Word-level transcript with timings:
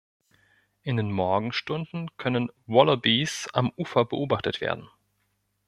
In 0.81 0.97
den 0.97 1.11
Morgenstunden 1.11 2.09
können 2.17 2.49
Wallabys 2.65 3.47
am 3.53 3.71
Ufer 3.77 4.03
beobachtet 4.03 4.59
werden. 4.59 4.89